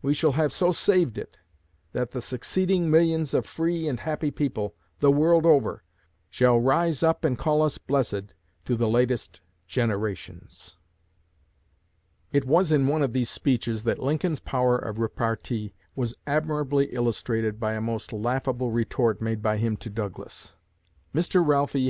[0.00, 1.40] We shall have so saved it
[1.90, 5.82] that the succeeding millions of free and happy people, the world over,
[6.30, 8.32] shall rise up and call us blessed
[8.64, 10.76] to the latest generations.
[12.30, 17.58] It was in one of these speeches that Lincoln's power of repartee was admirably illustrated
[17.58, 20.54] by a most laughable retort made by him to Douglas.
[21.12, 21.44] Mr.
[21.44, 21.84] Ralph E.